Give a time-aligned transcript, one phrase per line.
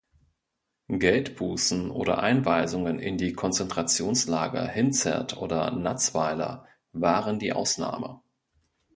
[0.97, 8.19] Geldbußen oder Einweisungen in die Konzentrationslager Hinzert oder Natzweiler waren die Ausnahme.